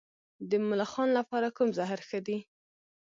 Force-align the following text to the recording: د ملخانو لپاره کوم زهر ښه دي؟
د 0.49 0.51
ملخانو 0.69 1.13
لپاره 1.19 1.47
کوم 1.57 1.69
زهر 1.77 1.99
ښه 2.07 2.19
دي؟ 2.27 2.37